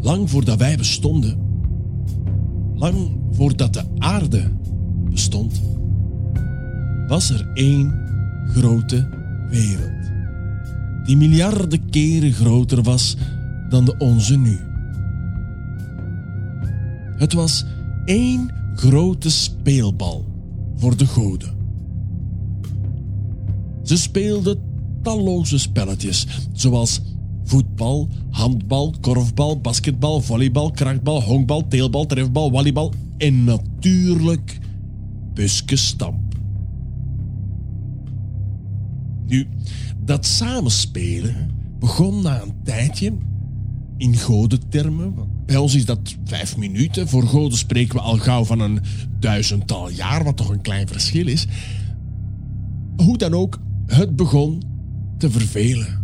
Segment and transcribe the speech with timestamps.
[0.00, 1.38] lang voordat wij bestonden,
[2.74, 2.96] lang
[3.30, 4.50] voordat de aarde
[5.10, 5.60] bestond,
[7.08, 7.94] was er één
[8.46, 9.08] grote
[9.50, 10.10] wereld.
[11.04, 13.16] Die miljarden keren groter was
[13.68, 14.58] dan de onze nu.
[17.16, 17.64] Het was
[18.04, 20.24] één grote speelbal
[20.76, 21.50] voor de goden.
[23.82, 24.58] Ze speelden
[25.02, 27.00] talloze spelletjes, zoals
[27.50, 34.58] voetbal, handbal, korfbal, basketbal, volleybal, krachtbal, honkbal, teelbal, trefbal, volleybal en natuurlijk
[35.34, 36.34] buskestamp.
[39.26, 39.48] Nu,
[40.04, 43.12] dat samenspelen begon na een tijdje
[43.96, 45.14] in godentermen.
[45.46, 47.08] Bij ons is dat vijf minuten.
[47.08, 48.80] Voor goden spreken we al gauw van een
[49.18, 51.46] duizendtal jaar, wat toch een klein verschil is.
[52.96, 54.62] Hoe dan ook, het begon
[55.18, 55.99] te vervelen.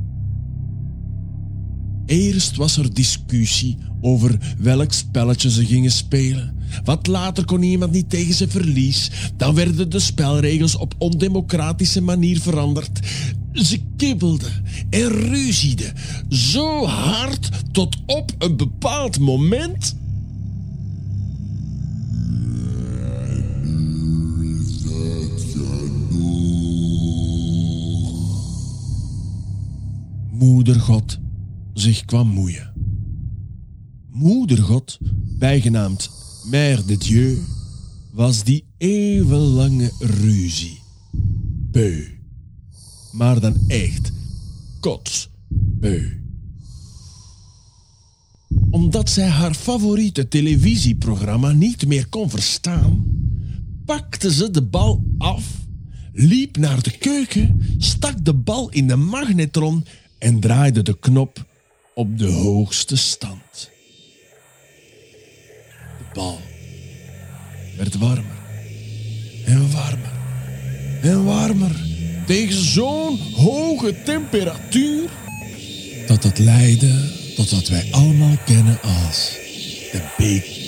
[2.07, 6.55] Eerst was er discussie over welk spelletje ze gingen spelen.
[6.85, 9.11] Wat later kon iemand niet tegen zijn verlies.
[9.37, 13.01] Dan werden de spelregels op ondemocratische manier veranderd.
[13.53, 15.93] Ze kibbelden en ruzieden
[16.29, 19.97] zo hard tot op een bepaald moment.
[30.31, 31.19] Moedergod
[31.79, 32.73] zich kwam moeien.
[34.11, 34.99] Moedergod,
[35.39, 36.11] bijgenaamd
[36.45, 37.39] Mère de Dieu,
[38.13, 40.81] was die eeuwenlange ruzie.
[41.71, 42.05] Beu.
[43.13, 44.13] Maar dan echt
[44.81, 46.25] kotsbeu.
[48.71, 53.05] Omdat zij haar favoriete televisieprogramma niet meer kon verstaan,
[53.85, 55.45] pakte ze de bal af,
[56.13, 59.85] liep naar de keuken, stak de bal in de magnetron
[60.19, 61.46] en draaide de knop
[61.99, 63.71] op de hoogste stand.
[65.99, 66.41] De bal
[67.77, 68.37] werd warmer
[69.45, 70.13] en warmer
[71.03, 71.77] en warmer
[72.27, 75.09] tegen zo'n hoge temperatuur
[76.07, 79.31] dat het leidde tot wat wij allemaal kennen als
[79.93, 80.66] de Big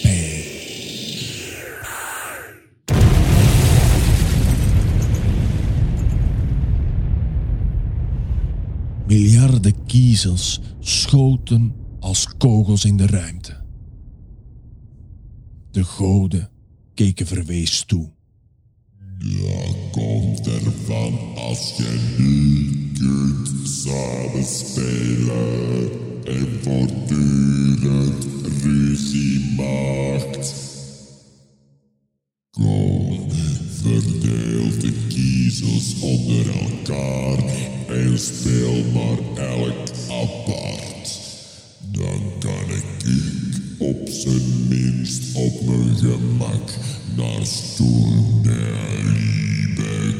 [9.08, 13.56] Miljarden kiezels schoten als kogels in de ruimte.
[15.70, 16.50] De goden
[16.94, 18.10] keken verwees toe.
[19.18, 25.90] Dat komt ervan als je niet kunt samen spelen
[26.24, 28.26] en voortdurend
[28.62, 30.54] ruzie maakt.
[32.50, 33.30] Kom,
[33.82, 41.20] verdeel de kiezels onder elkaar en speel maar elk apart.
[41.92, 42.84] Dan kan ik
[43.78, 46.70] op zijn minst op mijn gemak
[47.16, 48.88] naar Stoel der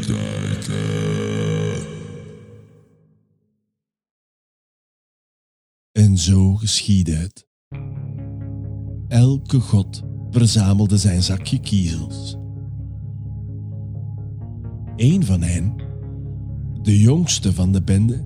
[0.07, 1.87] kijken.
[5.93, 7.47] En zo geschiedde het.
[9.09, 12.37] Elke god verzamelde zijn zakje kiezels.
[14.97, 15.75] Een van hen,
[16.89, 18.25] de jongste van de bende,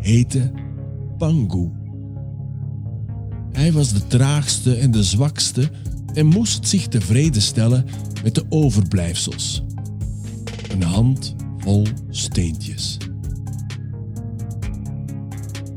[0.00, 0.52] heette
[1.18, 1.70] Pangu.
[3.52, 5.70] Hij was de traagste en de zwakste
[6.14, 7.84] en moest zich tevreden stellen
[8.22, 9.64] met de overblijfsels.
[10.70, 12.98] Een hand vol steentjes.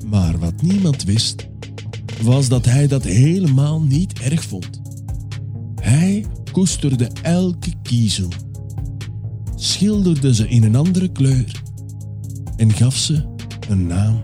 [0.10, 1.48] Maar wat niemand wist,
[2.22, 4.82] was dat hij dat helemaal niet erg vond.
[5.82, 8.30] Hij koesterde elke kiezel,
[9.56, 11.66] schilderde ze in een andere kleur
[12.58, 13.26] en gaf ze
[13.70, 14.22] een naam.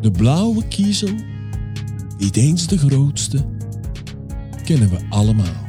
[0.00, 1.14] De blauwe kiezel,
[2.18, 3.44] niet eens de grootste,
[4.64, 5.64] kennen we allemaal.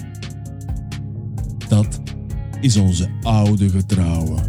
[1.67, 2.01] Dat
[2.61, 4.39] is onze oude getrouwe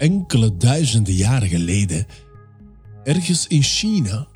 [0.00, 2.06] Enkele duizenden jaren geleden,
[3.04, 4.26] ergens in China,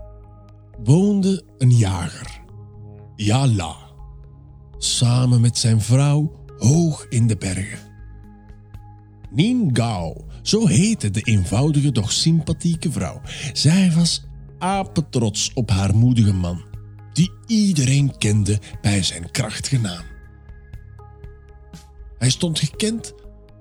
[0.83, 2.41] woonde een jager,
[3.17, 3.77] Yala,
[4.79, 7.79] samen met zijn vrouw hoog in de bergen.
[9.31, 13.21] Nin Gao, zo heette de eenvoudige doch sympathieke vrouw.
[13.53, 14.25] Zij was
[14.59, 16.65] apetrots op haar moedige man,
[17.13, 20.05] die iedereen kende bij zijn krachtige naam,
[22.19, 23.15] Hij stond gekend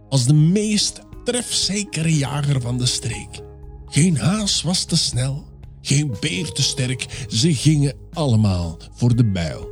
[0.09, 3.41] als de meest trefzekere jager van de streek.
[3.85, 5.45] Geen haas was te snel,
[5.81, 7.25] geen beer te sterk.
[7.29, 9.71] Ze gingen allemaal voor de bijl.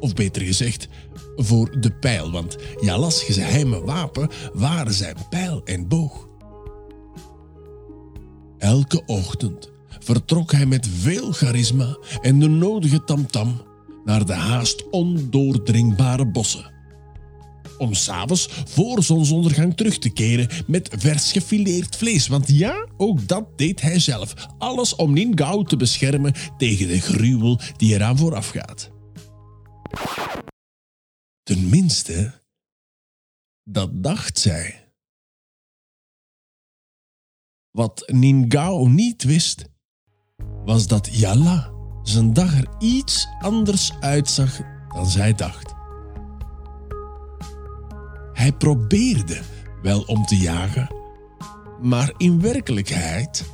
[0.00, 0.88] Of beter gezegd,
[1.36, 6.28] voor de pijl, want Jalas geheime wapen waren zijn pijl en boog.
[8.58, 13.62] Elke ochtend vertrok hij met veel charisma en de nodige tamtam
[14.04, 16.75] naar de haast ondoordringbare bossen.
[17.78, 22.26] Om s'avonds voor zonsondergang terug te keren met vers gefileerd vlees.
[22.26, 24.34] Want ja, ook dat deed hij zelf.
[24.58, 28.90] Alles om Ningao te beschermen tegen de gruwel die eraan vooraf gaat.
[31.42, 32.42] Tenminste,
[33.62, 34.90] dat dacht zij.
[37.70, 39.64] Wat Ningao niet wist,
[40.64, 41.70] was dat Yala
[42.02, 45.75] zijn dag er iets anders uitzag dan zij dacht.
[48.36, 49.40] Hij probeerde
[49.82, 50.94] wel om te jagen,
[51.80, 53.44] maar in werkelijkheid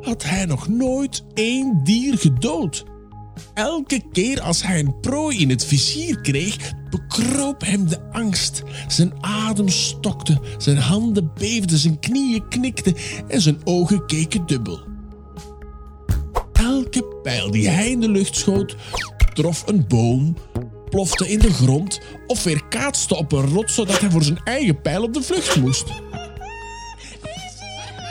[0.00, 2.84] had hij nog nooit één dier gedood.
[3.54, 8.62] Elke keer als hij een prooi in het vizier kreeg, bekroop hem de angst.
[8.88, 12.94] Zijn adem stokte, zijn handen beefden, zijn knieën knikten
[13.28, 14.80] en zijn ogen keken dubbel.
[16.52, 18.76] Elke pijl die hij in de lucht schoot,
[19.34, 20.36] trof een boom,
[20.92, 25.02] plofte in de grond of weerkaatste op een rot zodat hij voor zijn eigen pijl
[25.02, 25.84] op de vlucht moest.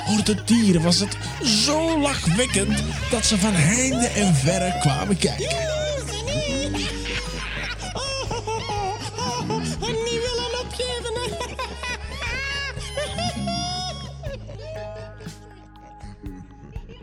[0.05, 5.69] Voor de dieren was het zo lachwekkend dat ze van heinde en verre kwamen kijken.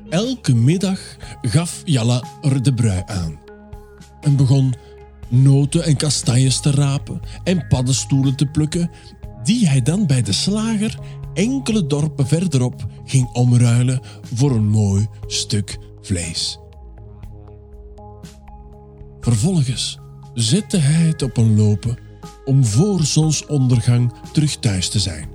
[0.09, 1.01] Elke middag
[1.43, 3.41] gaf Jalla er de brui aan.
[4.21, 4.75] En begon
[5.29, 8.91] noten en kastanjes te rapen en paddenstoelen te plukken,
[9.43, 10.99] die hij dan bij de slager
[11.35, 14.01] enkele dorpen verderop ging omruilen
[14.35, 16.59] voor een mooi stuk vlees.
[19.21, 19.99] Vervolgens
[20.35, 21.99] zette hij het op een lopen
[22.45, 25.29] om voor zonsondergang terug thuis te zijn.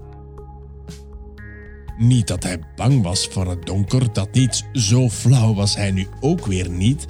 [1.97, 6.07] Niet dat hij bang was voor het donker, dat niet zo flauw was hij nu
[6.19, 7.05] ook weer niet,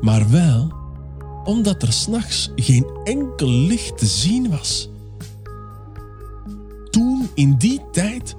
[0.00, 0.72] maar wel
[1.46, 4.88] omdat er s'nachts geen enkel licht te zien was.
[6.90, 8.34] Toen, in die tijd,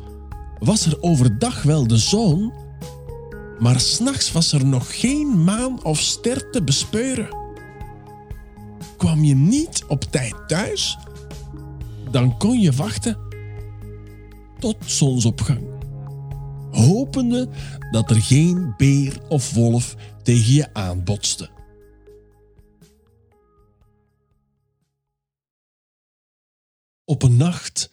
[0.59, 2.53] was er overdag wel de zon,
[3.59, 7.35] maar s'nachts was er nog geen maan of ster te bespeuren.
[8.97, 10.97] Kwam je niet op tijd thuis,
[12.11, 13.17] dan kon je wachten
[14.59, 15.67] tot zonsopgang,
[16.71, 17.49] hopende
[17.91, 21.49] dat er geen beer of wolf tegen je aanbotste.
[27.09, 27.91] Op een nacht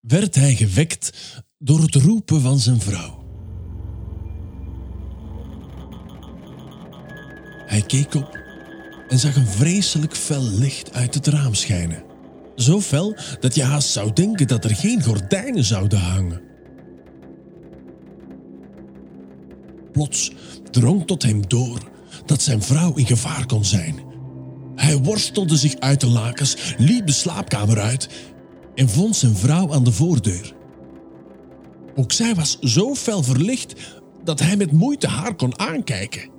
[0.00, 1.10] werd hij gewekt
[1.58, 3.24] door het roepen van zijn vrouw.
[7.66, 8.38] Hij keek op
[9.08, 12.04] en zag een vreselijk fel licht uit het raam schijnen.
[12.54, 16.42] Zo fel dat je haast zou denken dat er geen gordijnen zouden hangen.
[19.92, 20.32] Plots
[20.70, 21.90] drong tot hem door
[22.26, 24.00] dat zijn vrouw in gevaar kon zijn.
[24.74, 28.08] Hij worstelde zich uit de lakens, liep de slaapkamer uit
[28.76, 30.54] en vond zijn vrouw aan de voordeur.
[31.94, 36.30] Ook zij was zo fel verlicht dat hij met moeite haar kon aankijken.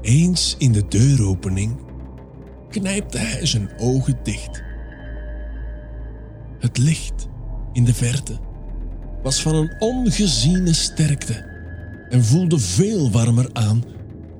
[0.00, 1.76] Eens in de deuropening
[2.68, 4.62] knijpte hij zijn ogen dicht.
[6.58, 7.28] Het licht
[7.72, 8.38] in de verte
[9.22, 11.44] was van een ongeziene sterkte
[12.08, 13.84] en voelde veel warmer aan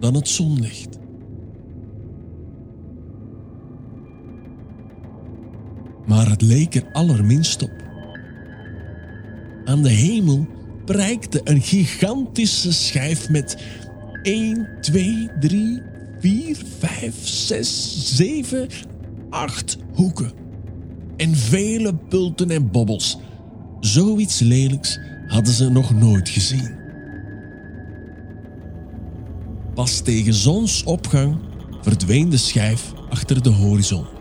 [0.01, 0.99] dan het zonlicht.
[6.07, 7.85] Maar het leek er allerminst op.
[9.65, 10.47] Aan de hemel
[10.85, 13.57] prijkte een gigantische schijf met
[14.23, 15.83] 1, 2, 3,
[16.19, 18.69] 4, 5, 6, 7,
[19.31, 20.33] 8 hoeken.
[21.17, 23.19] En vele pulten en bobbels.
[23.81, 26.75] Zoiets lelijks hadden ze nog nooit gezien.
[29.75, 31.39] Pas tegen zonsopgang
[31.81, 34.16] verdween de schijf achter de horizon.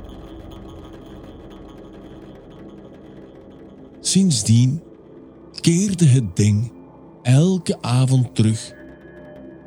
[4.16, 4.82] Sindsdien
[5.62, 6.72] keerde het ding
[7.22, 8.74] elke avond terug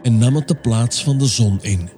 [0.02, 1.88] en nam het de plaats van de zon in.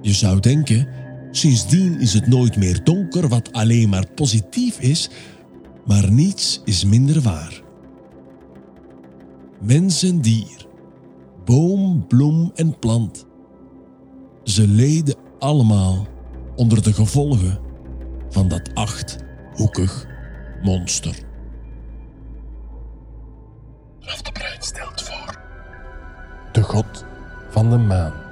[0.00, 0.88] Je zou denken,
[1.30, 5.10] sindsdien is het nooit meer donker, wat alleen maar positief is,
[5.86, 7.62] maar niets is minder waar.
[9.60, 10.66] Mens en dier,
[11.44, 13.26] boom, bloem en plant,
[14.44, 16.06] ze leden allemaal
[16.56, 17.58] onder de gevolgen
[18.28, 18.70] van dat
[19.54, 20.06] achthoekig
[20.62, 21.14] monster.
[24.00, 25.40] Raf de Bruin stelt voor.
[26.52, 27.04] De god
[27.50, 28.23] van de maan.